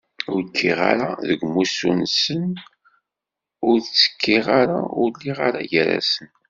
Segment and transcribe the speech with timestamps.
[0.33, 2.45] Ur kkiɣ ara deg umussu-nsen,
[3.67, 4.47] ur ttekkiɣ!
[5.01, 5.39] Ur lliɣ
[5.71, 6.27] gar-asen!